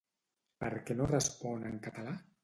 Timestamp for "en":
1.67-1.77